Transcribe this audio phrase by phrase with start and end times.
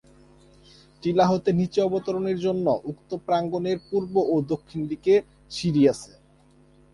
[1.03, 5.13] টিলা হতে নিচে অবতরণের জন্য উক্ত প্রাঙ্গণের পূর্ব ও দক্ষিণ দিকে
[5.51, 6.11] সিঁড়ি আছে।